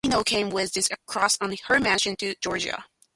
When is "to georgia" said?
2.21-2.85